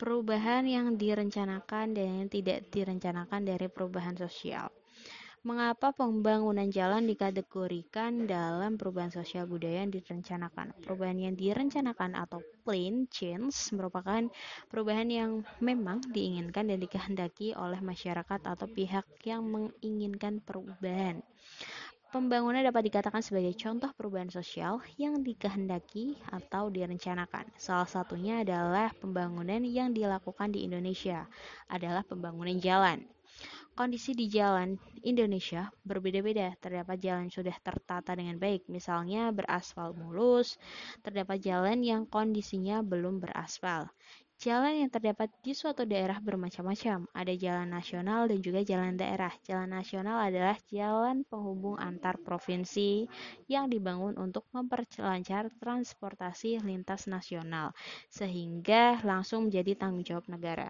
perubahan 0.00 0.64
yang 0.76 0.86
direncanakan 1.02 1.86
dan 1.96 2.06
yang 2.22 2.28
tidak 2.36 2.58
direncanakan 2.74 3.42
dari 3.50 3.66
perubahan 3.74 4.16
sosial. 4.24 4.68
Mengapa 5.48 5.88
pembangunan 5.94 6.68
jalan 6.78 7.06
dikategorikan 7.06 8.26
dalam 8.26 8.76
perubahan 8.80 9.12
sosial 9.14 9.46
budaya 9.46 9.78
yang 9.86 9.92
direncanakan? 9.94 10.74
Perubahan 10.84 11.18
yang 11.26 11.34
direncanakan 11.38 12.12
atau 12.18 12.40
plan 12.66 13.06
change 13.08 13.56
merupakan 13.76 14.26
perubahan 14.70 15.08
yang 15.08 15.30
memang 15.62 16.02
diinginkan 16.10 16.66
dan 16.68 16.78
dikehendaki 16.82 17.54
oleh 17.54 17.80
masyarakat 17.80 18.40
atau 18.42 18.66
pihak 18.68 19.06
yang 19.24 19.46
menginginkan 19.46 20.42
perubahan. 20.42 21.22
Pembangunan 22.06 22.62
dapat 22.62 22.86
dikatakan 22.86 23.18
sebagai 23.18 23.58
contoh 23.58 23.90
perubahan 23.90 24.30
sosial 24.30 24.78
yang 24.94 25.26
dikehendaki 25.26 26.14
atau 26.30 26.70
direncanakan. 26.70 27.50
Salah 27.58 27.90
satunya 27.90 28.46
adalah 28.46 28.94
pembangunan 28.94 29.58
yang 29.66 29.90
dilakukan 29.90 30.54
di 30.54 30.62
Indonesia, 30.62 31.26
adalah 31.66 32.06
pembangunan 32.06 32.62
jalan. 32.62 33.02
Kondisi 33.76 34.16
di 34.16 34.30
jalan 34.32 34.78
Indonesia 35.04 35.68
berbeda-beda. 35.84 36.54
Terdapat 36.56 36.96
jalan 36.96 37.28
sudah 37.28 37.52
tertata 37.60 38.16
dengan 38.16 38.40
baik, 38.40 38.70
misalnya 38.72 39.28
beraspal 39.34 39.92
mulus. 39.92 40.56
Terdapat 41.04 41.42
jalan 41.44 41.84
yang 41.84 42.08
kondisinya 42.08 42.80
belum 42.80 43.20
beraspal. 43.20 43.92
Jalan 44.44 44.74
yang 44.80 44.88
terdapat 44.94 45.28
di 45.44 45.52
suatu 45.60 45.82
daerah 45.92 46.16
bermacam-macam. 46.26 46.98
Ada 47.20 47.32
jalan 47.44 47.68
nasional 47.76 48.20
dan 48.30 48.38
juga 48.46 48.60
jalan 48.70 48.94
daerah. 49.00 49.32
Jalan 49.48 49.68
nasional 49.78 50.16
adalah 50.28 50.56
jalan 50.72 51.16
penghubung 51.30 51.76
antar 51.88 52.16
provinsi 52.26 52.90
yang 53.54 53.66
dibangun 53.72 54.14
untuk 54.24 54.44
memperlancar 54.56 55.44
transportasi 55.60 56.50
lintas 56.68 57.02
nasional, 57.14 57.76
sehingga 58.18 58.82
langsung 59.10 59.40
menjadi 59.52 59.72
tanggung 59.80 60.04
jawab 60.08 60.24
negara. 60.32 60.64